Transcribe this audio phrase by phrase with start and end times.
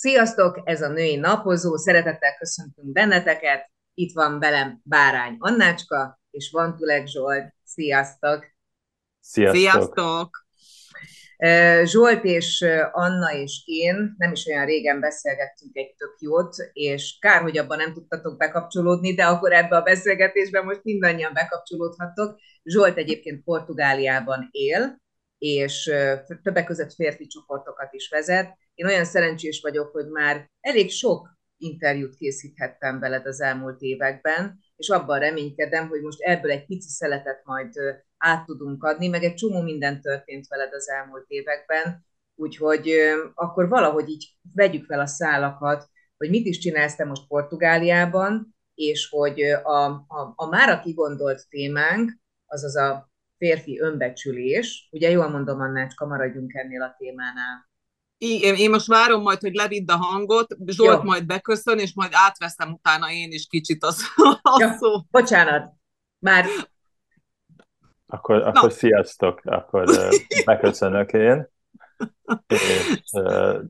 [0.00, 3.70] Sziasztok, ez a női napozó, szeretettel köszöntünk benneteket.
[3.94, 7.54] Itt van velem Bárány Annácska, és van Tulek Zsolt.
[7.64, 8.46] Sziasztok!
[9.20, 9.60] Sziasztok!
[9.60, 10.46] Sziasztok!
[11.84, 17.42] Zsolt és Anna és én nem is olyan régen beszélgettünk egy tök jót, és kár,
[17.42, 22.40] hogy abban nem tudtatok bekapcsolódni, de akkor ebbe a beszélgetésben most mindannyian bekapcsolódhatok.
[22.64, 25.00] Zsolt egyébként Portugáliában él,
[25.38, 25.92] és
[26.42, 28.56] többek között férfi csoportokat is vezet.
[28.78, 34.88] Én olyan szerencsés vagyok, hogy már elég sok interjút készíthettem veled az elmúlt években, és
[34.88, 37.72] abban reménykedem, hogy most ebből egy pici szeletet majd
[38.18, 42.90] át tudunk adni, meg egy csomó minden történt veled az elmúlt években, úgyhogy
[43.34, 49.08] akkor valahogy így vegyük fel a szálakat, hogy mit is csinálsz te most Portugáliában, és
[49.10, 52.12] hogy a, a, a mára kigondolt témánk,
[52.46, 57.67] azaz a férfi önbecsülés, ugye jól mondom, Annácska, maradjunk ennél a témánál.
[58.18, 61.02] Igen, én most várom majd, hogy levidd a hangot, Zsolt Jó.
[61.02, 63.92] majd beköszön, és majd átveszem utána én is kicsit a,
[64.42, 65.00] a ja, szó.
[65.10, 65.72] Bocsánat,
[66.18, 66.44] már...
[68.06, 69.88] Akkor, akkor sziasztok, akkor
[70.44, 71.48] beköszönök én.
[72.46, 73.60] És uh,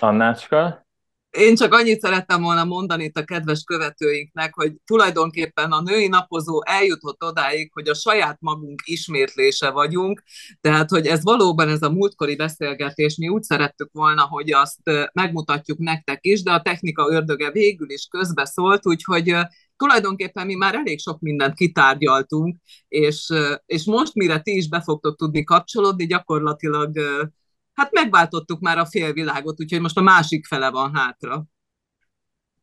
[0.00, 0.86] Annácska?
[1.30, 6.64] Én csak annyit szerettem volna mondani itt a kedves követőinknek, hogy tulajdonképpen a női napozó
[6.64, 10.22] eljutott odáig, hogy a saját magunk ismétlése vagyunk,
[10.60, 14.80] tehát hogy ez valóban ez a múltkori beszélgetés, mi úgy szerettük volna, hogy azt
[15.12, 19.34] megmutatjuk nektek is, de a technika ördöge végül is közbeszólt, úgyhogy
[19.76, 22.56] tulajdonképpen mi már elég sok mindent kitárgyaltunk,
[22.88, 23.32] és,
[23.66, 26.98] és most, mire ti is be fogtok tudni kapcsolódni, gyakorlatilag
[27.78, 31.44] hát megváltottuk már a félvilágot, úgyhogy most a másik fele van hátra.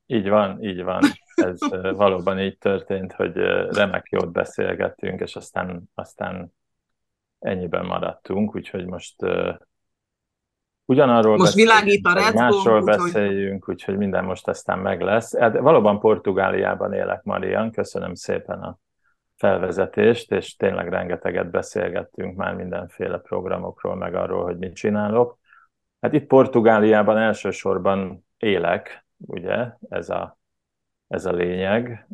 [0.06, 1.02] Így van, így van.
[1.36, 1.60] Ez
[2.04, 3.36] valóban így történt, hogy
[3.72, 6.54] remek jót beszélgettünk, és aztán, aztán
[7.40, 9.56] ennyiben maradtunk, úgyhogy most uh,
[10.86, 15.38] ugyanarról most világít a Red másról úgy, beszéljünk, úgyhogy minden most aztán meg lesz.
[15.38, 18.80] Hát valóban Portugáliában élek, Marian, köszönöm szépen a
[19.38, 25.38] felvezetést, és tényleg rengeteget beszélgettünk már mindenféle programokról, meg arról, hogy mit csinálok.
[26.00, 30.38] Hát itt Portugáliában elsősorban élek, ugye, ez a,
[31.08, 32.08] ez a lényeg.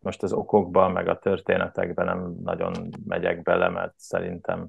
[0.00, 2.72] Most az okokban, meg a történetekben nem nagyon
[3.06, 4.68] megyek bele, mert szerintem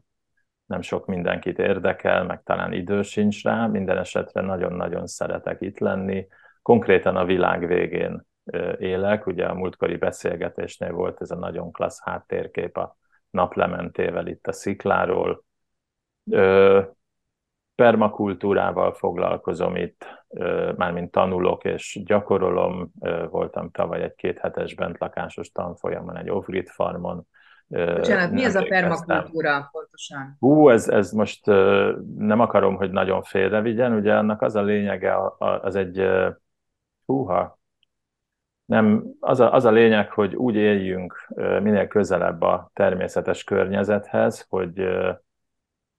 [0.65, 3.67] nem sok mindenkit érdekel, meg talán idő sincs rá.
[3.67, 6.27] Minden esetre nagyon-nagyon szeretek itt lenni.
[6.61, 8.25] Konkrétan a világ végén
[8.79, 9.25] élek.
[9.25, 12.97] Ugye a múltkori beszélgetésnél volt ez a nagyon klassz háttérkép a
[13.29, 15.43] naplementével itt a szikláról.
[17.75, 20.05] Permakultúrával foglalkozom itt,
[20.75, 22.91] mármint tanulok és gyakorolom.
[23.29, 27.27] Voltam tavaly egy két hetes bentlakásos tanfolyamon, egy off-grid farmon,
[27.71, 30.35] Bocsánat, mi ez a permakultúra pontosan?
[30.39, 31.45] Hú, ez, ez most
[32.15, 36.07] nem akarom, hogy nagyon félrevigyen, ugye annak az a lényege, az egy,
[37.05, 37.59] húha,
[38.71, 44.79] nem, az a, az a lényeg, hogy úgy éljünk minél közelebb a természetes környezethez, hogy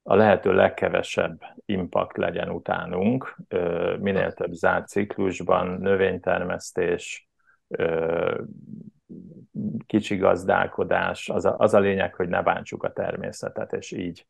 [0.03, 3.37] a lehető legkevesebb impact legyen utánunk,
[4.01, 7.29] minél több zárt ciklusban, növénytermesztés,
[9.87, 14.27] kicsi gazdálkodás, az a, az a lényeg, hogy ne bántsuk a természetet, és így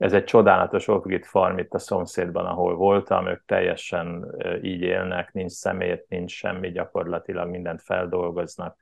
[0.00, 5.50] ez egy csodálatos off farm itt a szomszédban, ahol voltam, ők teljesen így élnek, nincs
[5.50, 8.76] szemét, nincs semmi, gyakorlatilag mindent feldolgoznak.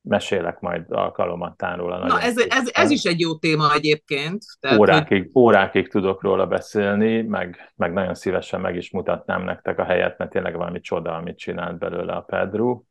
[0.00, 2.06] Mesélek majd alkalomattán róla.
[2.06, 4.44] Na, ez, ez, ez is egy jó téma egyébként.
[4.60, 5.42] Tehát, órákig, hogy...
[5.42, 10.30] órákig tudok róla beszélni, meg, meg nagyon szívesen meg is mutatnám nektek a helyet, mert
[10.30, 12.82] tényleg valami csoda, amit csinált belőle a Pedro.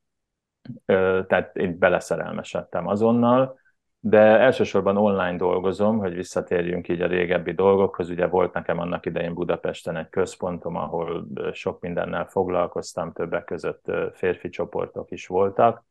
[1.28, 3.64] Tehát én beleszerelmesedtem azonnal
[4.08, 8.10] de elsősorban online dolgozom, hogy visszatérjünk így a régebbi dolgokhoz.
[8.10, 14.50] Ugye volt nekem annak idején Budapesten egy központom, ahol sok mindennel foglalkoztam, többek között férfi
[14.50, 15.84] csoportok is voltak,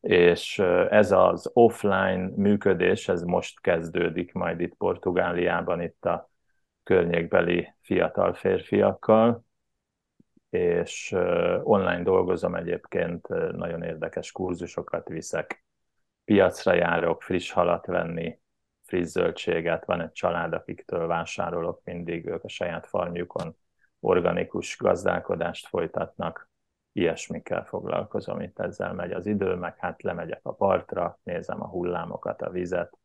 [0.00, 0.58] és
[0.90, 6.30] ez az offline működés, ez most kezdődik majd itt Portugáliában, itt a
[6.82, 9.44] környékbeli fiatal férfiakkal,
[10.50, 11.16] és
[11.62, 15.66] online dolgozom egyébként, nagyon érdekes kurzusokat viszek,
[16.28, 18.38] piacra járok friss halat venni,
[18.84, 23.56] friss zöldséget, van egy család, akiktől vásárolok mindig, ők a saját farmjukon
[24.00, 26.50] organikus gazdálkodást folytatnak,
[26.92, 32.42] ilyesmikkel foglalkozom, itt ezzel megy az idő, meg hát lemegyek a partra, nézem a hullámokat,
[32.42, 32.98] a vizet.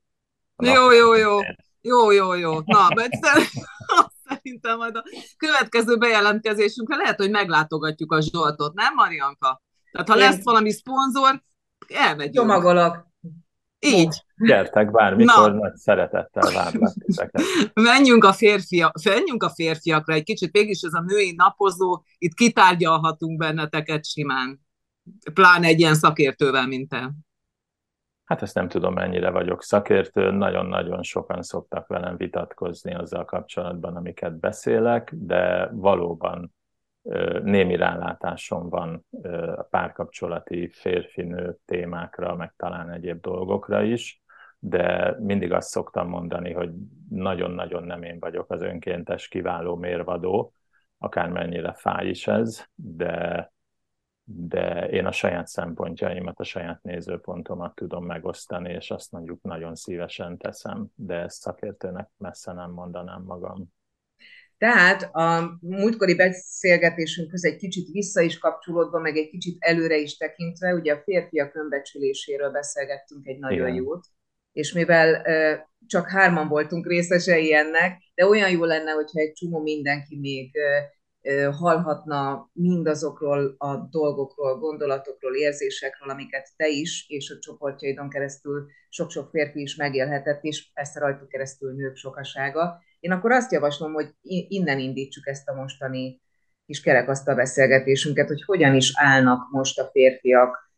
[0.55, 1.39] A jó, jó, jó,
[1.81, 2.59] jó, jó, jó.
[2.65, 2.87] Na,
[4.27, 5.03] szerintem majd a
[5.37, 9.61] következő bejelentkezésünkre lehet, hogy meglátogatjuk a Zsoltot, nem Marianka?
[9.91, 11.43] Tehát ha lesz valami szponzor,
[11.87, 12.35] elmegyünk.
[12.35, 13.11] Csomagolok.
[13.85, 14.23] Így.
[14.37, 15.59] Gyertek bármikor, Na.
[15.59, 16.93] nagy szeretettel várlak
[17.73, 23.37] menjünk a, férfiak, menjünk a férfiakra egy kicsit, mégis ez a női napozó, itt kitárgyalhatunk
[23.37, 24.61] benneteket simán.
[25.33, 27.11] Pláne egy ilyen szakértővel, mint te.
[28.23, 34.39] Hát ezt nem tudom, mennyire vagyok szakértő, nagyon-nagyon sokan szoktak velem vitatkozni azzal kapcsolatban, amiket
[34.39, 36.53] beszélek, de valóban
[37.43, 39.05] némi rálátásom van
[39.55, 44.21] a párkapcsolati férfinő témákra, meg talán egyéb dolgokra is,
[44.59, 46.71] de mindig azt szoktam mondani, hogy
[47.09, 50.53] nagyon-nagyon nem én vagyok az önkéntes kiváló mérvadó,
[50.97, 53.51] akármennyire fáj is ez, de,
[54.23, 60.37] de én a saját szempontjaimat, a saját nézőpontomat tudom megosztani, és azt mondjuk nagyon szívesen
[60.37, 63.73] teszem, de ezt szakértőnek messze nem mondanám magam.
[64.63, 70.73] Tehát a múltkori beszélgetésünkhöz egy kicsit vissza is kapcsolódva, meg egy kicsit előre is tekintve,
[70.73, 73.83] ugye a férfiak önbecsüléséről beszélgettünk egy nagyon Igen.
[73.83, 74.05] jót,
[74.51, 75.21] és mivel
[75.87, 80.51] csak hárman voltunk részesei ennek, de olyan jó lenne, hogyha egy csomó mindenki még
[81.51, 89.61] hallhatna mindazokról a dolgokról, gondolatokról, érzésekről, amiket te is, és a csoportjaidon keresztül sok-sok férfi
[89.61, 92.81] is megélhetett, és ezt rajtuk keresztül nők sokasága.
[93.03, 94.13] Én akkor azt javaslom, hogy
[94.47, 96.21] innen indítsuk ezt a mostani
[96.65, 100.71] kis kerekasztal beszélgetésünket, hogy hogyan is állnak most a férfiak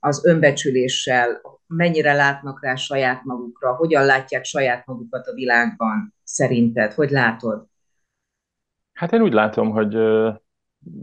[0.00, 7.10] az önbecsüléssel, mennyire látnak rá saját magukra, hogyan látják saját magukat a világban szerinted, hogy
[7.10, 7.66] látod?
[8.92, 9.96] Hát én úgy látom, hogy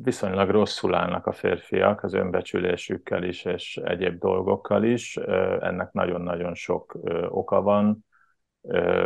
[0.03, 5.17] viszonylag rosszul állnak a férfiak az önbecsülésükkel is, és egyéb dolgokkal is.
[5.59, 6.97] Ennek nagyon-nagyon sok
[7.29, 8.05] oka van.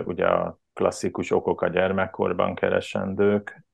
[0.06, 3.66] Ugye a klasszikus okok a gyermekkorban keresendők,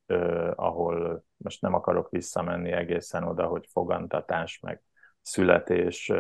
[0.56, 4.81] ahol most nem akarok visszamenni egészen oda, hogy fogantatás, meg
[5.22, 6.12] születés,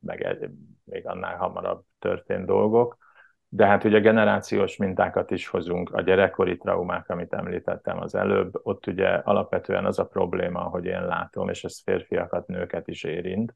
[0.00, 0.50] meg egy,
[0.84, 2.98] még annál hamarabb történt dolgok,
[3.48, 8.86] de hát ugye generációs mintákat is hozunk, a gyerekkori traumák, amit említettem az előbb, ott
[8.86, 13.54] ugye alapvetően az a probléma, hogy én látom, és ez férfiakat, nőket is érint,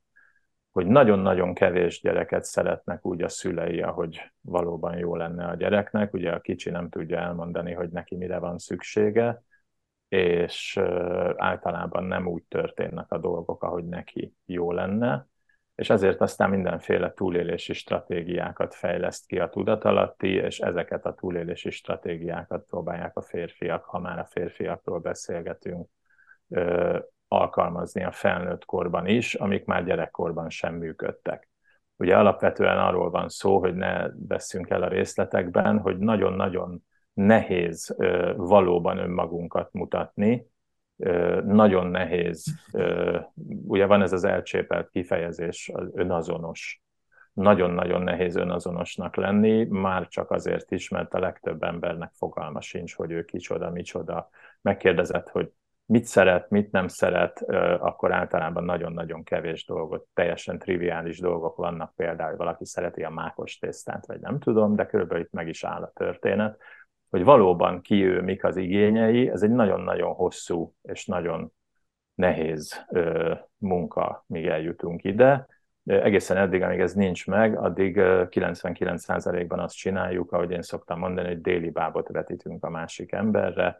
[0.74, 6.12] hogy nagyon-nagyon kevés gyereket szeretnek úgy a szülei, ahogy valóban jó lenne a gyereknek.
[6.12, 9.42] Ugye a kicsi nem tudja elmondani, hogy neki mire van szüksége,
[10.08, 10.80] és
[11.36, 15.26] általában nem úgy történnek a dolgok, ahogy neki jó lenne
[15.74, 22.64] és ezért aztán mindenféle túlélési stratégiákat fejleszt ki a tudatalatti, és ezeket a túlélési stratégiákat
[22.66, 25.88] próbálják a férfiak, ha már a férfiakról beszélgetünk,
[27.34, 31.48] alkalmazni a felnőtt korban is, amik már gyerekkorban sem működtek.
[31.96, 37.96] Ugye alapvetően arról van szó, hogy ne veszünk el a részletekben, hogy nagyon-nagyon nehéz
[38.36, 40.46] valóban önmagunkat mutatni,
[41.44, 42.54] nagyon nehéz,
[43.66, 46.82] ugye van ez az elcsépelt kifejezés, az önazonos.
[47.32, 53.10] Nagyon-nagyon nehéz önazonosnak lenni, már csak azért is, mert a legtöbb embernek fogalma sincs, hogy
[53.10, 54.28] ő kicsoda, micsoda.
[54.60, 55.52] Megkérdezett, hogy
[55.86, 57.42] mit szeret, mit nem szeret,
[57.78, 64.06] akkor általában nagyon-nagyon kevés dolgot, teljesen triviális dolgok vannak, például valaki szereti a mákos tésztát,
[64.06, 66.60] vagy nem tudom, de körülbelül itt meg is áll a történet
[67.14, 71.52] hogy valóban ki ő, mik az igényei, ez egy nagyon-nagyon hosszú és nagyon
[72.14, 72.86] nehéz
[73.58, 75.46] munka, míg eljutunk ide.
[75.84, 81.40] Egészen eddig, amíg ez nincs meg, addig 99%-ban azt csináljuk, ahogy én szoktam mondani, hogy
[81.40, 83.78] déli bábot vetítünk a másik emberre,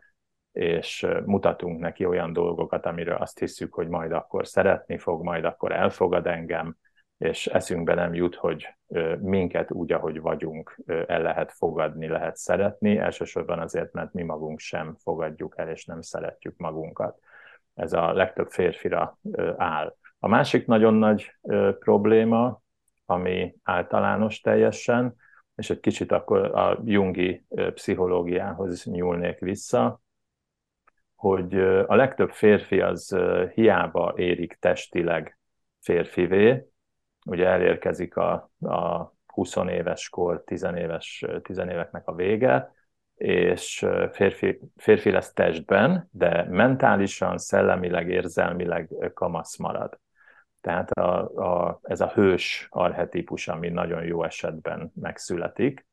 [0.54, 5.72] és mutatunk neki olyan dolgokat, amiről azt hiszük, hogy majd akkor szeretni fog, majd akkor
[5.72, 6.76] elfogad engem,
[7.18, 8.74] és eszünkbe nem jut, hogy
[9.20, 14.96] minket úgy, ahogy vagyunk, el lehet fogadni, lehet szeretni, elsősorban azért, mert mi magunk sem
[15.02, 17.18] fogadjuk el, és nem szeretjük magunkat.
[17.74, 19.18] Ez a legtöbb férfira
[19.56, 19.94] áll.
[20.18, 21.36] A másik nagyon nagy
[21.78, 22.62] probléma,
[23.06, 25.14] ami általános teljesen,
[25.54, 30.02] és egy kicsit akkor a jungi pszichológiához nyúlnék vissza,
[31.24, 33.16] hogy a legtöbb férfi az
[33.54, 35.38] hiába érik testileg
[35.80, 36.68] férfivé,
[37.26, 42.72] ugye elérkezik a, a 20 éves kor, 10 éves, 10 éveknek a vége,
[43.14, 49.98] és férfi, férfi lesz testben, de mentálisan, szellemileg, érzelmileg kamasz marad.
[50.60, 55.86] Tehát a, a, ez a hős arhetipus, ami nagyon jó esetben megszületik,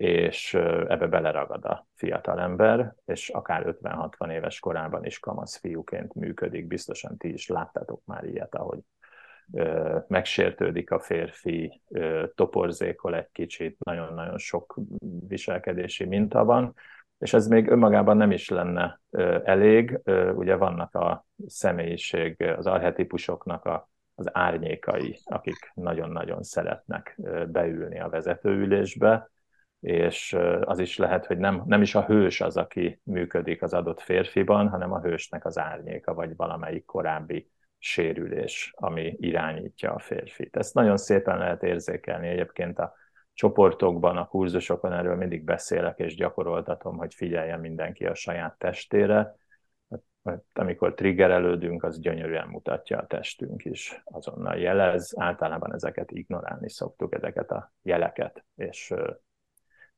[0.00, 0.54] és
[0.88, 6.66] ebbe beleragad a fiatalember, és akár 50-60 éves korában is kamasz fiúként működik.
[6.66, 8.78] Biztosan ti is láttátok már ilyet, ahogy
[10.06, 11.82] megsértődik a férfi,
[12.34, 14.78] toporzékol egy kicsit, nagyon-nagyon sok
[15.28, 16.74] viselkedési minta van,
[17.18, 19.00] és ez még önmagában nem is lenne
[19.44, 20.00] elég.
[20.34, 29.30] Ugye vannak a személyiség, az arhetipusoknak a, az árnyékai, akik nagyon-nagyon szeretnek beülni a vezetőülésbe,
[29.80, 34.00] és az is lehet, hogy nem, nem is a hős az, aki működik az adott
[34.00, 40.56] férfiban, hanem a hősnek az árnyéka, vagy valamelyik korábbi sérülés, ami irányítja a férfit.
[40.56, 42.94] Ezt nagyon szépen lehet érzékelni egyébként a
[43.34, 49.34] csoportokban, a kurzusokon, erről mindig beszélek és gyakoroltatom, hogy figyeljen mindenki a saját testére,
[50.52, 57.50] amikor triggerelődünk, az gyönyörűen mutatja a testünk is, azonnal jelez, általában ezeket ignorálni szoktuk, ezeket
[57.50, 58.94] a jeleket, és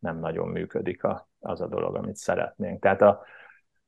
[0.03, 2.83] nem nagyon működik a, az a dolog, amit szeretnénk.
[2.83, 3.23] Tehát a,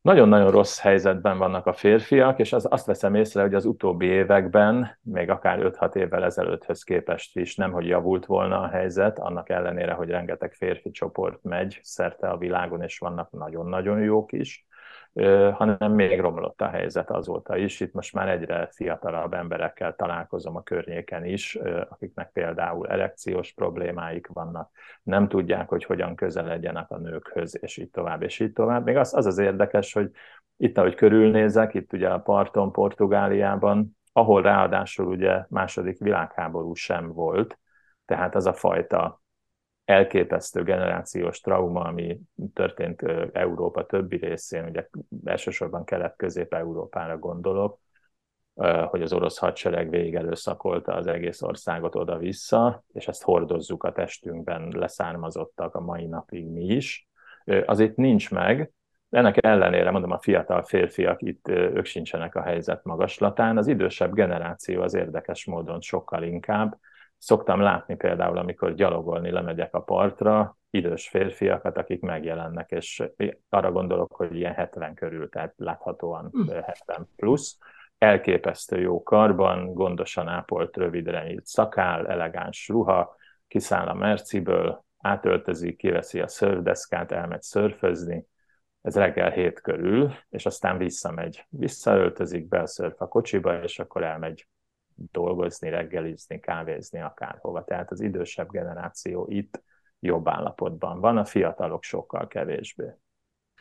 [0.05, 4.99] nagyon-nagyon rossz helyzetben vannak a férfiak, és az, azt veszem észre, hogy az utóbbi években,
[5.03, 9.93] még akár 5-6 évvel ezelőtthöz képest is nem, hogy javult volna a helyzet, annak ellenére,
[9.93, 14.67] hogy rengeteg férfi csoport megy szerte a világon, és vannak nagyon-nagyon jók is,
[15.53, 17.81] hanem még romlott a helyzet azóta is.
[17.81, 24.71] Itt most már egyre fiatalabb emberekkel találkozom a környéken is, akiknek például erekciós problémáik vannak,
[25.03, 28.85] nem tudják, hogy hogyan közeledjenek a nőkhöz, és így tovább, és így tovább.
[28.85, 30.11] Még az az, az érdekes, hogy
[30.57, 37.59] itt, ahogy körülnézek, itt ugye a parton, Portugáliában, ahol ráadásul ugye második világháború sem volt,
[38.05, 39.23] tehát az a fajta
[39.85, 42.21] elképesztő generációs trauma, ami
[42.55, 44.89] történt Európa többi részén, ugye
[45.25, 47.79] elsősorban Kelet-Közép-Európára gondolok,
[48.85, 54.69] hogy az orosz hadsereg végig előszakolta az egész országot oda-vissza, és ezt hordozzuk a testünkben,
[54.77, 57.09] leszármazottak a mai napig mi is.
[57.67, 58.71] Az itt nincs meg,
[59.11, 63.57] ennek ellenére, mondom, a fiatal férfiak itt, ők sincsenek a helyzet magaslatán.
[63.57, 66.79] Az idősebb generáció az érdekes módon sokkal inkább,
[67.25, 73.03] Szoktam látni például, amikor gyalogolni lemegyek a partra, idős férfiakat, akik megjelennek, és
[73.49, 77.03] arra gondolok, hogy ilyen 70 körül, tehát láthatóan 70 hm.
[77.17, 77.59] plusz,
[77.99, 83.17] elképesztő jó karban, gondosan ápolt, rövidre nyílt szakál, elegáns ruha,
[83.49, 88.27] kiszáll a merciből, átöltözik, kiveszi a szörfdeszkát, elmegy szörfözni,
[88.83, 91.47] ez reggel hét körül, és aztán visszamegy.
[91.49, 94.47] Visszaöltözik be a szörf a kocsiba, és akkor elmegy
[94.95, 97.65] dolgozni, reggelizni, kávézni akárhova.
[97.65, 99.63] Tehát az idősebb generáció itt
[100.01, 102.95] jobb állapotban van, a fiatalok sokkal kevésbé.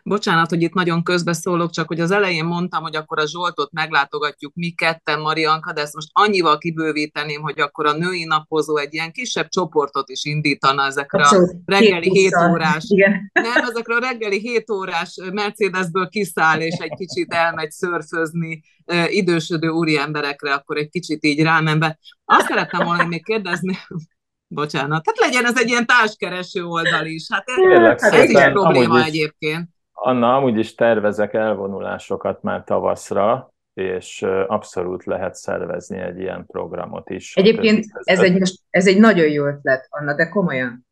[0.06, 4.54] Bocsánat, hogy itt nagyon közbeszólok, csak hogy az elején mondtam, hogy akkor a Zsoltot meglátogatjuk
[4.54, 9.12] mi ketten, Marianka, de ezt most annyival kibővíteném, hogy akkor a női napozó egy ilyen
[9.12, 12.84] kisebb csoportot is indítana ezekre a reggeli 7 órás.
[12.88, 13.32] Igen.
[13.34, 18.62] Nem, ezekre a reggeli 7 órás Mercedesből kiszáll, és egy kicsit elmegy szörfözni
[19.08, 22.00] idősödő úri emberekre, akkor egy kicsit így rámenve.
[22.26, 23.78] Azt szerettem volna még kérdezni,
[24.48, 27.28] bocsánat, tehát legyen ez egy ilyen társkereső oldal is.
[27.32, 29.06] Hát ez, ez is probléma is.
[29.06, 29.72] egyébként.
[30.06, 37.36] Anna, amúgy is tervezek elvonulásokat már tavaszra, és abszolút lehet szervezni egy ilyen programot is.
[37.36, 40.88] Egyébként ez egy, ez egy nagyon jó ötlet, Anna, de komolyan.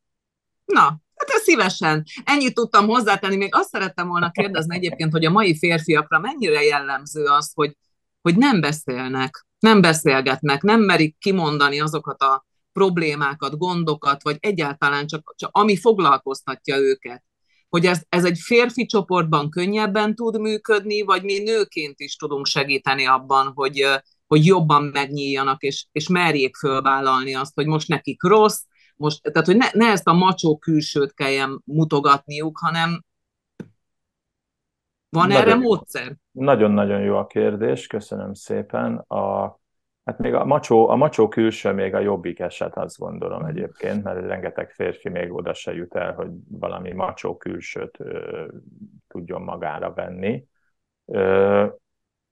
[0.66, 0.82] Na,
[1.16, 2.04] hát szívesen.
[2.24, 3.36] Ennyit tudtam hozzátenni.
[3.36, 7.78] Még azt szerettem volna kérdezni egyébként, hogy a mai férfiakra mennyire jellemző az, hogy,
[8.22, 15.34] hogy nem beszélnek, nem beszélgetnek, nem merik kimondani azokat a problémákat, gondokat, vagy egyáltalán csak,
[15.38, 17.24] csak ami foglalkoztatja őket
[17.72, 23.06] hogy ez, ez egy férfi csoportban könnyebben tud működni, vagy mi nőként is tudunk segíteni
[23.06, 23.86] abban, hogy,
[24.28, 28.64] hogy jobban megnyíljanak, és, és merjék fölvállalni azt, hogy most nekik rossz,
[28.96, 33.04] most, tehát hogy ne, ne ezt a macsó külsőt kelljen mutogatniuk, hanem
[35.10, 36.16] van nagyon, erre módszer?
[36.32, 38.98] Nagyon-nagyon jó a kérdés, köszönöm szépen.
[38.98, 39.60] A,
[40.04, 44.26] Hát még a macsó, a macsó külső még a jobbik eset, azt gondolom egyébként, mert
[44.26, 48.46] rengeteg férfi még oda se jut el, hogy valami macsó külsőt ö,
[49.08, 50.46] tudjon magára venni.
[51.06, 51.68] Ö,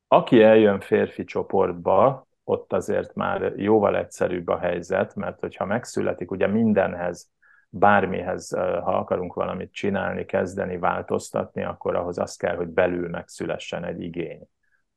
[0.07, 6.47] aki eljön férfi csoportba, ott azért már jóval egyszerűbb a helyzet, mert hogyha megszületik, ugye
[6.47, 7.31] mindenhez,
[7.69, 14.01] bármihez, ha akarunk valamit csinálni, kezdeni, változtatni, akkor ahhoz az kell, hogy belül megszülessen egy
[14.01, 14.47] igény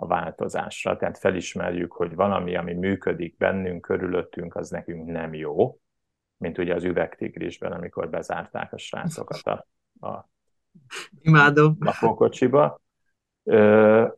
[0.03, 0.97] a változásra.
[0.97, 5.79] Tehát felismerjük, hogy valami, ami működik bennünk, körülöttünk, az nekünk nem jó,
[6.37, 9.67] mint ugye az üvegtigrisben, amikor bezárták a srácokat a,
[10.09, 10.29] a
[11.21, 11.77] Imádom.
[11.79, 12.81] lakókocsiba.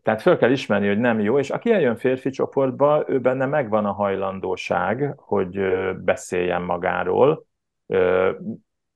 [0.02, 3.84] Tehát föl kell ismerni, hogy nem jó, és aki eljön férfi csoportba, ő benne megvan
[3.84, 5.58] a hajlandóság, hogy
[5.96, 7.46] beszéljen magáról,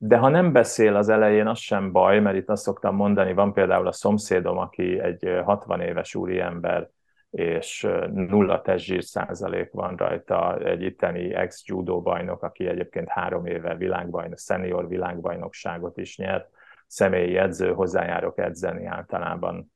[0.01, 3.53] de ha nem beszél az elején, az sem baj, mert itt azt szoktam mondani, van
[3.53, 6.89] például a szomszédom, aki egy 60 éves úriember,
[7.29, 14.37] és nulla testzsír százalék van rajta, egy itteni ex-judo bajnok, aki egyébként három éve világbajnok,
[14.37, 16.49] senior világbajnokságot is nyert,
[16.87, 19.73] személyi edző, hozzájárok edzeni általában,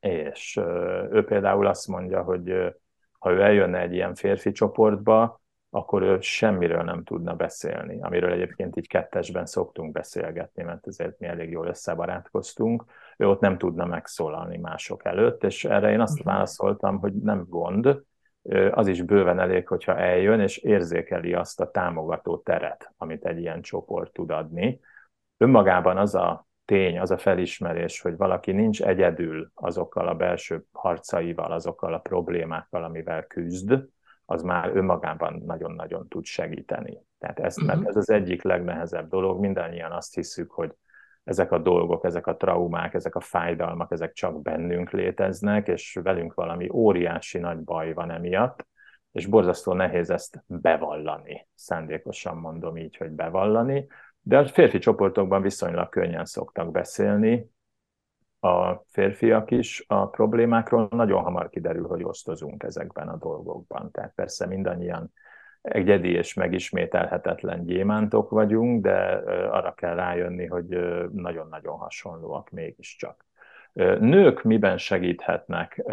[0.00, 0.60] és
[1.10, 2.74] ő például azt mondja, hogy
[3.18, 8.76] Ha ő eljönne egy ilyen férfi csoportba, akkor ő semmiről nem tudna beszélni, amiről egyébként
[8.76, 12.84] így kettesben szoktunk beszélgetni, mert ezért mi elég jól összebarátkoztunk.
[13.16, 16.28] Ő ott nem tudna megszólalni mások előtt, és erre én azt mhm.
[16.28, 18.02] válaszoltam, hogy nem gond,
[18.70, 23.62] az is bőven elég, hogyha eljön, és érzékeli azt a támogató teret, amit egy ilyen
[23.62, 24.80] csoport tud adni.
[25.36, 31.52] Önmagában az a tény, az a felismerés, hogy valaki nincs egyedül azokkal a belső harcaival,
[31.52, 33.82] azokkal a problémákkal, amivel küzd,
[34.30, 37.02] az már önmagában nagyon-nagyon tud segíteni.
[37.18, 37.88] Tehát ezt, mert mhm.
[37.88, 40.74] ez az egyik legnehezebb dolog, mindannyian azt hiszük, hogy
[41.24, 46.34] ezek a dolgok, ezek a traumák, ezek a fájdalmak, ezek csak bennünk léteznek, és velünk
[46.34, 48.66] valami óriási nagy baj van emiatt,
[49.12, 51.48] és borzasztó nehéz ezt bevallani.
[51.54, 53.86] Szándékosan mondom így, hogy bevallani,
[54.20, 57.50] de a férfi csoportokban viszonylag könnyen szoktak beszélni,
[58.40, 63.90] a férfiak is a problémákról nagyon hamar kiderül, hogy osztozunk ezekben a dolgokban.
[63.90, 65.12] Tehát persze mindannyian
[65.62, 70.66] egyedi és megismételhetetlen gyémántok vagyunk, de arra kell rájönni, hogy
[71.12, 73.26] nagyon-nagyon hasonlóak mégiscsak.
[73.98, 75.84] Nők miben segíthetnek,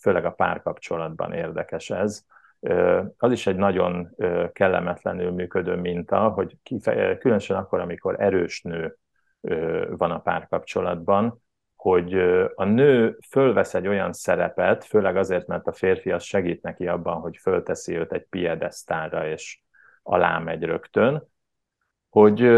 [0.00, 2.24] főleg a párkapcsolatban érdekes ez,
[3.16, 4.14] az is egy nagyon
[4.52, 6.56] kellemetlenül működő minta, hogy
[7.18, 8.96] különösen akkor, amikor erős nő
[9.96, 11.42] van a párkapcsolatban,
[11.84, 12.14] hogy
[12.54, 17.20] a nő fölvesz egy olyan szerepet, főleg azért, mert a férfi az segít neki abban,
[17.20, 19.60] hogy fölteszi őt egy piedesztára, és
[20.02, 21.28] alá megy rögtön,
[22.14, 22.48] hogy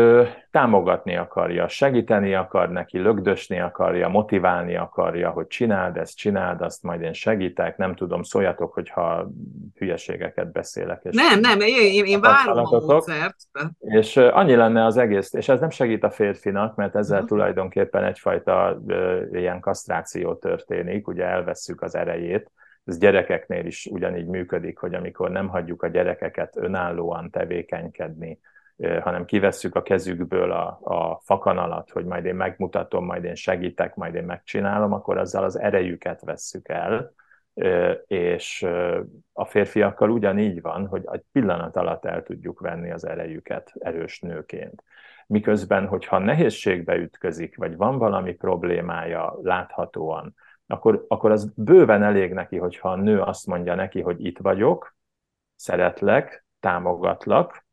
[0.50, 7.00] támogatni akarja, segíteni akar neki, lögdösni akarja, motiválni akarja, hogy csináld ezt, csináld azt, majd
[7.00, 9.30] én segítek, nem tudom, szóljatok, hogyha
[9.74, 11.00] hülyeségeket beszélek.
[11.04, 13.36] És nem, nem, én, én várom a módszert.
[13.78, 17.28] És annyi lenne az egész, és ez nem segít a férfinak, mert ezzel uh-huh.
[17.28, 18.78] tulajdonképpen egyfajta
[19.32, 22.50] ilyen kasztráció történik, ugye elvesszük az erejét,
[22.84, 28.38] ez gyerekeknél is ugyanígy működik, hogy amikor nem hagyjuk a gyerekeket önállóan tevékenykedni,
[29.00, 34.14] hanem kivesszük a kezükből a, a fakanalat, hogy majd én megmutatom, majd én segítek, majd
[34.14, 37.12] én megcsinálom, akkor azzal az erejüket vesszük el,
[38.06, 38.66] és
[39.32, 44.82] a férfiakkal ugyanígy van, hogy egy pillanat alatt el tudjuk venni az erejüket erős nőként.
[45.26, 50.34] Miközben, hogyha nehézségbe ütközik, vagy van valami problémája láthatóan,
[50.66, 54.96] akkor, akkor az bőven elég neki, hogyha a nő azt mondja neki, hogy itt vagyok,
[55.54, 57.65] szeretlek, támogatlak,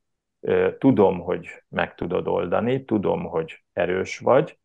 [0.79, 4.57] tudom, hogy meg tudod oldani, tudom, hogy erős vagy,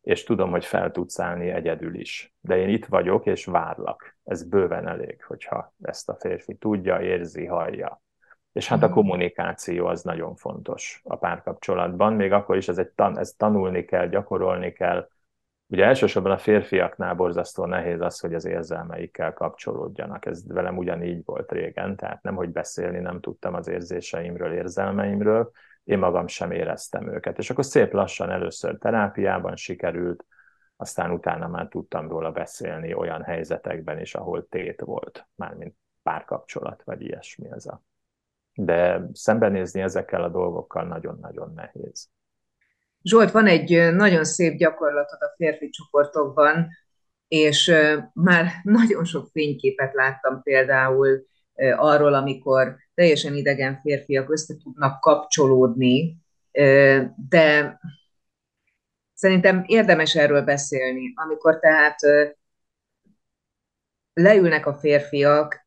[0.00, 2.34] és tudom, hogy fel tudsz állni egyedül is.
[2.40, 4.16] De én itt vagyok, és várlak.
[4.24, 8.02] Ez bőven elég, hogyha ezt a férfi tudja, érzi, hallja.
[8.52, 8.94] És hát a mhm.
[8.94, 14.08] kommunikáció az nagyon fontos a párkapcsolatban, még akkor is ez egy tan- ezt tanulni kell,
[14.08, 15.08] gyakorolni kell,
[15.68, 20.26] Ugye elsősorban a férfiaknál borzasztó nehéz az, hogy az érzelmeikkel kapcsolódjanak.
[20.26, 25.50] Ez velem ugyanígy volt régen, tehát nem, hogy beszélni nem tudtam az érzéseimről, érzelmeimről,
[25.84, 27.38] én magam sem éreztem őket.
[27.38, 30.24] És akkor szép lassan először terápiában sikerült,
[30.76, 37.02] aztán utána már tudtam róla beszélni olyan helyzetekben is, ahol tét volt, mármint párkapcsolat, vagy
[37.02, 37.82] ilyesmi ez a.
[38.54, 42.10] De szembenézni ezekkel a dolgokkal nagyon-nagyon nehéz.
[43.08, 46.68] Zsolt, van egy nagyon szép gyakorlatod a férfi csoportokban,
[47.28, 47.72] és
[48.12, 51.26] már nagyon sok fényképet láttam például
[51.76, 56.16] arról, amikor teljesen idegen férfiak össze tudnak kapcsolódni,
[57.28, 57.78] de
[59.14, 61.98] szerintem érdemes erről beszélni, amikor tehát
[64.12, 65.66] leülnek a férfiak,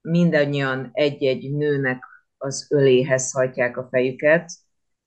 [0.00, 2.04] mindannyian egy-egy nőnek
[2.36, 4.50] az öléhez hajtják a fejüket,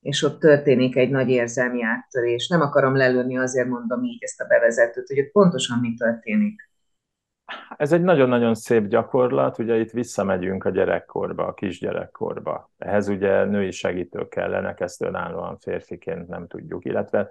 [0.01, 2.47] és ott történik egy nagy érzelmi áttörés.
[2.47, 6.69] Nem akarom lelőni, azért mondom így ezt a bevezetőt, hogy ott pontosan mi történik.
[7.77, 12.71] Ez egy nagyon-nagyon szép gyakorlat, ugye itt visszamegyünk a gyerekkorba, a kisgyerekkorba.
[12.77, 17.29] Ehhez ugye női segítők kellenek, ezt önállóan férfiként nem tudjuk, illetve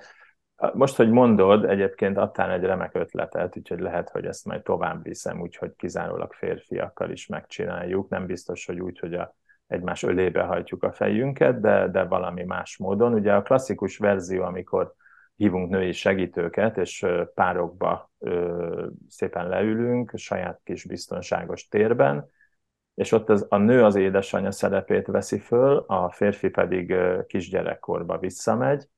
[0.73, 5.41] most, hogy mondod, egyébként adtál egy remek ötletet, úgyhogy lehet, hogy ezt majd tovább viszem,
[5.41, 8.09] úgyhogy kizárólag férfiakkal is megcsináljuk.
[8.09, 9.35] Nem biztos, hogy úgy, hogy a
[9.71, 13.15] egymás ölébe hajtjuk a fejünket, de, de valami más módon.
[13.15, 14.95] Ugye a klasszikus verzió, amikor
[15.37, 22.29] hívunk női segítőket, és párokba ö, szépen leülünk, saját kis biztonságos térben,
[22.95, 26.95] és ott az, a nő az édesanyja szerepét veszi föl, a férfi pedig
[27.27, 28.89] kisgyerekkorba visszamegy,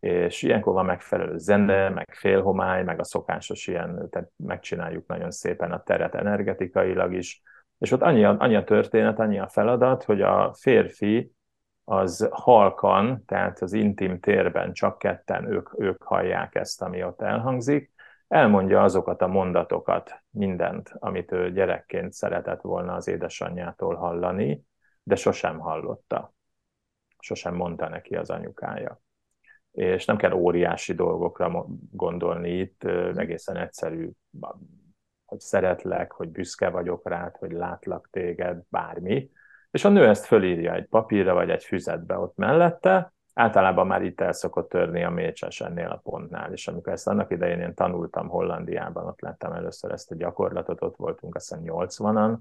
[0.00, 5.72] és ilyenkor van megfelelő zene, meg félhomály, meg a szokásos ilyen, tehát megcsináljuk nagyon szépen
[5.72, 7.42] a teret energetikailag is,
[7.80, 11.32] és ott annyi a, annyi a történet, annyi a feladat, hogy a férfi
[11.84, 17.92] az halkan, tehát az intim térben csak ketten ők, ők hallják ezt, ami ott elhangzik,
[18.28, 24.64] elmondja azokat a mondatokat, mindent, amit ő gyerekként szeretett volna az édesanyjától hallani,
[25.02, 26.34] de sosem hallotta.
[27.18, 29.00] Sosem mondta neki az anyukája.
[29.70, 34.10] És nem kell óriási dolgokra gondolni itt, egészen egyszerű,
[35.30, 39.30] hogy szeretlek, hogy büszke vagyok rád, hogy látlak téged, bármi.
[39.70, 44.20] És a nő ezt fölírja egy papírra, vagy egy füzetbe ott mellette, általában már itt
[44.20, 48.28] el szokott törni a mécses ennél a pontnál, és amikor ezt annak idején én tanultam
[48.28, 52.36] Hollandiában, ott láttam először ezt a gyakorlatot, ott voltunk azt hiszem 80-an,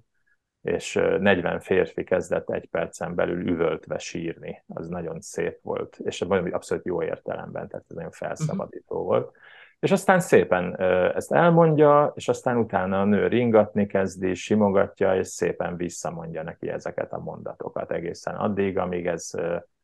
[0.61, 4.63] és 40 férfi kezdett egy percen belül üvöltve sírni.
[4.67, 9.07] Az nagyon szép volt, és abszolút jó értelemben, tehát ez nagyon felszabadító uh-huh.
[9.07, 9.35] volt.
[9.79, 10.79] És aztán szépen
[11.15, 17.13] ezt elmondja, és aztán utána a nő ringatni kezdi, simogatja, és szépen visszamondja neki ezeket
[17.13, 19.31] a mondatokat egészen addig, amíg ez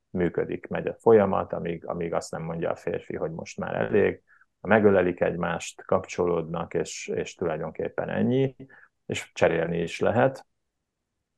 [0.09, 4.21] működik, megy a folyamat, amíg, amíg azt nem mondja a férfi, hogy most már elég,
[4.61, 8.55] megölelik egymást, kapcsolódnak, és, és tulajdonképpen ennyi,
[9.05, 10.45] és cserélni is lehet,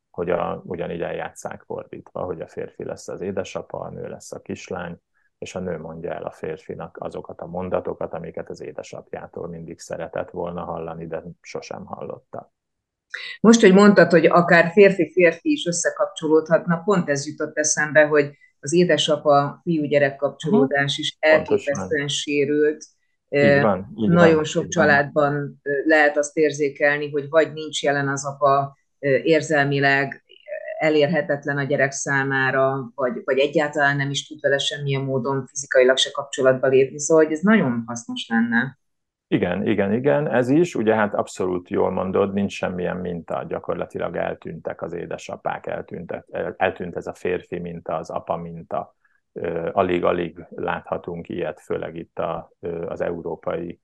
[0.09, 4.41] hogy a, ugyanígy eljátszák fordítva, hogy a férfi lesz az édesapa, a nő lesz a
[4.41, 4.97] kislány,
[5.37, 10.29] és a nő mondja el a férfinak azokat a mondatokat, amiket az édesapjától mindig szeretett
[10.29, 12.53] volna hallani, de sosem hallotta.
[13.41, 20.15] Most, hogy mondtad, hogy akár férfi-férfi is összekapcsolódhatna, pont ez jutott eszembe, hogy az édesapa-fiú-gyerek
[20.15, 22.85] kapcsolódás is elképesztően sérült.
[23.29, 25.61] Így van, így Nagyon van, sok így családban van.
[25.85, 28.77] lehet azt érzékelni, hogy vagy nincs jelen az apa
[29.23, 30.23] érzelmileg,
[30.77, 36.09] elérhetetlen a gyerek számára, vagy, vagy egyáltalán nem is tud vele semmilyen módon fizikailag se
[36.11, 38.79] kapcsolatba lépni, szóval hogy ez nagyon hasznos lenne.
[39.29, 44.81] Igen, igen, igen, ez is, ugye hát abszolút jól mondod, nincs semmilyen minta, gyakorlatilag eltűntek
[44.81, 46.25] az édesapák, eltűntek,
[46.57, 48.95] eltűnt ez a férfi minta, az apa minta,
[49.71, 52.51] alig-alig láthatunk ilyet, főleg itt a,
[52.87, 53.79] az európai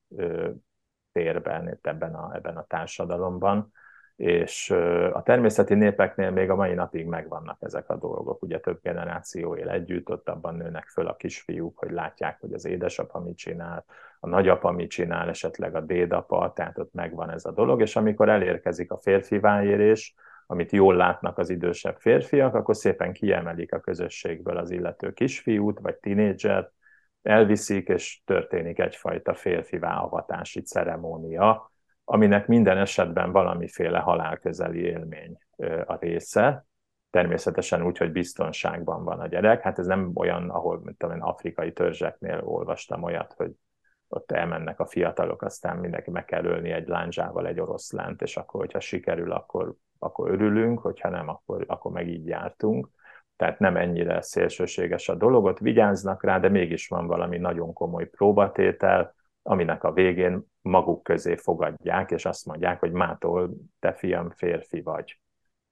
[1.11, 3.71] térben, ebben a, ebben a társadalomban
[4.15, 4.69] és
[5.13, 8.41] a természeti népeknél még a mai napig megvannak ezek a dolgok.
[8.41, 12.65] Ugye több generáció él együtt, ott abban nőnek föl a kisfiúk, hogy látják, hogy az
[12.65, 13.85] édesapa mit csinál,
[14.19, 18.29] a nagyapa mit csinál, esetleg a dédapa, tehát ott megvan ez a dolog, és amikor
[18.29, 20.15] elérkezik a férfi vájérés,
[20.47, 25.95] amit jól látnak az idősebb férfiak, akkor szépen kiemelik a közösségből az illető kisfiút, vagy
[25.95, 26.71] tinédzsert,
[27.21, 31.72] elviszik, és történik egyfajta férfi avatási ceremónia,
[32.05, 35.37] aminek minden esetben valamiféle halálközeli élmény
[35.85, 36.65] a része,
[37.09, 39.61] természetesen úgy, hogy biztonságban van a gyerek.
[39.61, 43.51] Hát ez nem olyan, ahol, mint tudom afrikai törzseknél olvastam olyat, hogy
[44.07, 48.59] ott elmennek a fiatalok, aztán mindenki meg kell ölni egy lándzsával egy oroszlánt, és akkor,
[48.59, 52.89] hogyha sikerül, akkor, akkor örülünk, hogyha nem, akkor, akkor meg így jártunk.
[53.35, 58.09] Tehát nem ennyire szélsőséges a dolog, ott vigyáznak rá, de mégis van valami nagyon komoly
[58.09, 64.81] próbatétel, aminek a végén maguk közé fogadják, és azt mondják, hogy mától te fiam férfi
[64.81, 65.19] vagy.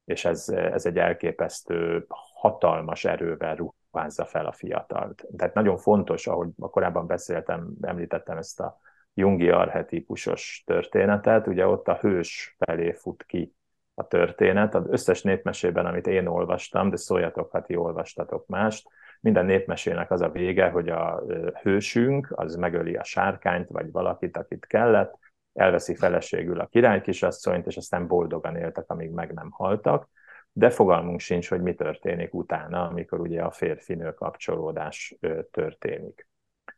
[0.05, 5.25] És ez, ez egy elképesztő, hatalmas erővel ruházza fel a fiatalt.
[5.37, 8.79] Tehát nagyon fontos, ahogy korábban beszéltem, említettem ezt a
[9.13, 13.55] jungi arhetípusos történetet, ugye ott a hős felé fut ki
[13.93, 14.75] a történet.
[14.75, 18.89] Az összes népmesében, amit én olvastam, de szóljatok, ha ti olvastatok mást,
[19.21, 21.23] minden népmesének az a vége, hogy a
[21.61, 25.19] hősünk az megöli a sárkányt, vagy valakit, akit kellett,
[25.53, 30.09] elveszi feleségül a király kisasszonyt, és aztán boldogan éltek, amíg meg nem haltak,
[30.51, 35.15] de fogalmunk sincs, hogy mi történik utána, amikor ugye a férfinő kapcsolódás
[35.51, 36.27] történik.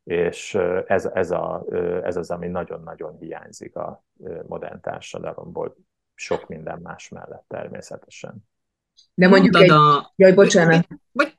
[0.04, 0.56] És
[0.88, 1.66] ez, ez, a,
[2.04, 4.04] ez az, ami nagyon-nagyon hiányzik a
[4.48, 5.76] modern társadalomból,
[6.16, 8.52] sok minden más mellett természetesen.
[9.14, 9.70] De mondjuk egy...
[9.70, 10.14] A...
[10.16, 10.88] Jaj, bocsánat.
[11.12, 11.34] Vagy,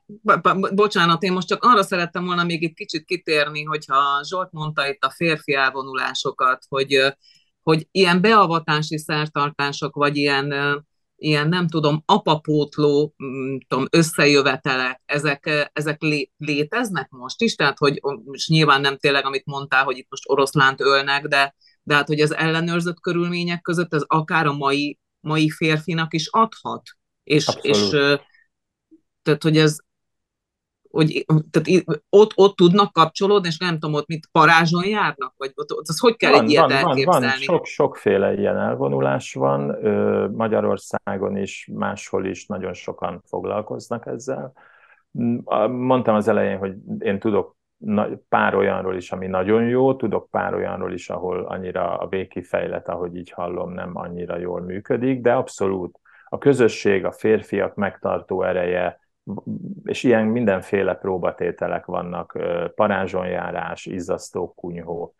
[0.73, 5.03] bocsánat, én most csak arra szerettem volna még itt kicsit kitérni, hogyha Zsolt mondta itt
[5.03, 7.15] a férfi elvonulásokat, hogy,
[7.61, 10.53] hogy ilyen beavatási szertartások, vagy ilyen,
[11.15, 17.55] ilyen nem tudom, apapótló mm, tudom, összejövetelek, ezek, ezek lé, léteznek most is?
[17.55, 21.95] Tehát, hogy és nyilván nem tényleg, amit mondtál, hogy itt most oroszlánt ölnek, de, de
[21.95, 26.81] hát, hogy az ellenőrzött körülmények között ez akár a mai, mai férfinak is adhat
[27.25, 27.89] és, és
[29.21, 29.77] tehát, hogy ez
[30.95, 35.71] hogy tehát ott, ott tudnak kapcsolódni, és nem tudom, ott mit parázson járnak, vagy ott,
[35.71, 37.05] ott az hogy kell van, egy ilyet van, elképzelni?
[37.05, 39.61] Van, van, sok, sokféle ilyen elvonulás van,
[40.31, 44.53] Magyarországon is, máshol is nagyon sokan foglalkoznak ezzel.
[45.67, 47.55] Mondtam az elején, hogy én tudok
[48.29, 53.15] pár olyanról is, ami nagyon jó, tudok pár olyanról is, ahol annyira a végkifejlet, ahogy
[53.15, 55.99] így hallom, nem annyira jól működik, de abszolút
[56.35, 58.99] a közösség, a férfiak megtartó ereje,
[59.83, 62.37] és ilyen mindenféle próbatételek vannak,
[62.75, 65.15] parázsonjárás, izzasztó kunyhó,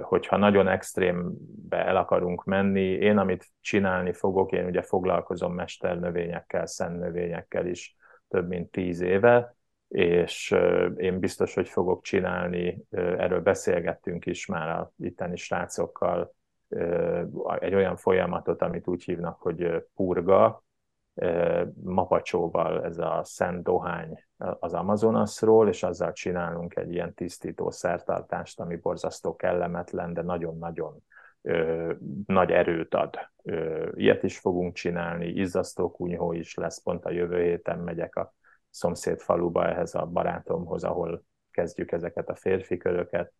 [0.00, 7.66] hogyha nagyon extrémbe el akarunk menni, én amit csinálni fogok, én ugye foglalkozom mesternövényekkel, szennövényekkel
[7.66, 7.96] is
[8.28, 9.56] több mint tíz éve,
[9.88, 10.54] és
[10.96, 16.34] én biztos, hogy fogok csinálni, erről beszélgettünk is már a itteni srácokkal,
[17.58, 20.64] egy olyan folyamatot, amit úgy hívnak, hogy purga,
[21.82, 28.76] mapacsóval ez a szent dohány az Amazonasról, és azzal csinálunk egy ilyen tisztító szertartást, ami
[28.76, 31.02] borzasztó kellemetlen, de nagyon-nagyon
[32.26, 33.14] nagy erőt ad.
[33.42, 38.34] Ö, ilyet is fogunk csinálni, izzasztó kunyhó is lesz, pont a jövő héten megyek a
[38.70, 43.32] szomszéd faluba ehhez a barátomhoz, ahol kezdjük ezeket a férfi köröket.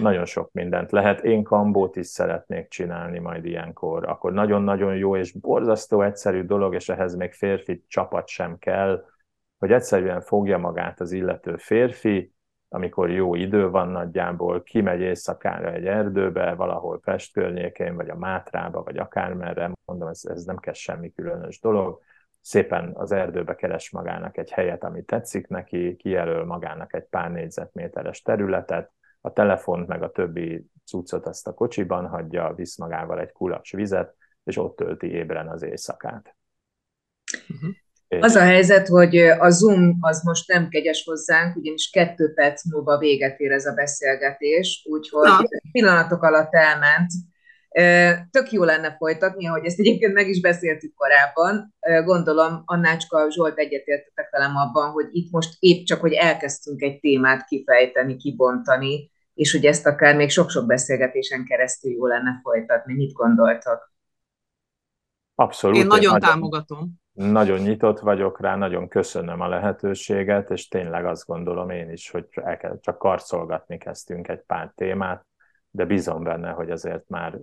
[0.00, 1.20] Nagyon sok mindent lehet.
[1.20, 4.08] Én kambót is szeretnék csinálni majd ilyenkor.
[4.08, 9.04] Akkor nagyon-nagyon jó és borzasztó egyszerű dolog, és ehhez még férfi csapat sem kell,
[9.58, 12.32] hogy egyszerűen fogja magát az illető férfi,
[12.68, 18.82] amikor jó idő van nagyjából, kimegy éjszakára egy erdőbe, valahol Pest környékén, vagy a Mátrába,
[18.82, 22.00] vagy akármerre, mondom, ez, ez nem kell semmi különös dolog,
[22.40, 28.22] szépen az erdőbe keres magának egy helyet, ami tetszik neki, kijelöl magának egy pár négyzetméteres
[28.22, 28.92] területet,
[29.24, 34.14] a telefont meg a többi cuccot azt a kocsiban hagyja, visz magával egy kulacs vizet,
[34.44, 36.36] és ott tölti ébren az éjszakát.
[37.48, 37.74] Uh-huh.
[38.20, 42.98] Az a helyzet, hogy a Zoom az most nem kegyes hozzánk, ugyanis kettő perc múlva
[42.98, 45.38] véget ér ez a beszélgetés, úgyhogy Na.
[45.72, 47.10] pillanatok alatt elment.
[48.30, 51.74] Tök jó lenne folytatni, ahogy ezt egyébként meg is beszéltük korábban.
[52.04, 57.44] Gondolom, Annácska, Zsolt egyetértetek velem abban, hogy itt most épp csak, hogy elkezdtünk egy témát
[57.44, 62.94] kifejteni, kibontani, és hogy ezt akár még sok-sok beszélgetésen keresztül jó lenne folytatni.
[62.94, 63.92] Mit gondoltak?
[65.34, 65.76] Abszolút.
[65.76, 67.00] Én nagyon, nagyon támogatom.
[67.12, 72.26] Nagyon nyitott vagyok rá, nagyon köszönöm a lehetőséget, és tényleg azt gondolom én is, hogy
[72.30, 75.26] el kell, csak karcolgatni kezdtünk egy pár témát,
[75.74, 77.38] de bízom benne, hogy azért már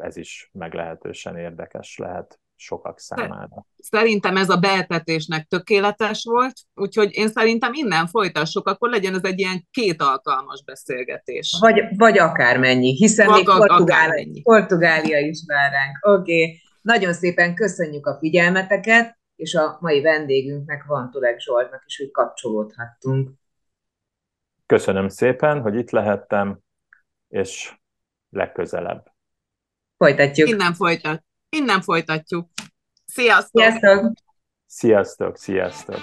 [0.00, 3.66] ez is meglehetősen érdekes lehet sokak számára.
[3.78, 9.38] Szerintem ez a beetetésnek tökéletes volt, úgyhogy én szerintem innen folytassuk, akkor legyen ez egy
[9.38, 11.56] ilyen két alkalmas beszélgetés.
[11.60, 15.96] Vagy, vagy akármennyi, hiszen vagy még Portugália, Portugália is vár ránk.
[16.00, 16.60] Oké, okay.
[16.82, 23.30] nagyon szépen köszönjük a figyelmeteket, és a mai vendégünknek, Vantulek Zsoltnak is, hogy kapcsolódhattunk.
[24.66, 26.58] Köszönöm szépen, hogy itt lehettem,
[27.34, 27.74] és
[28.30, 29.12] legközelebb.
[29.96, 30.48] Folytatjuk.
[30.48, 32.50] Innen, folytat, innen folytatjuk.
[33.06, 33.62] Sziasztok!
[33.62, 34.12] Sziasztok!
[34.66, 36.00] Sziasztok, sziasztok!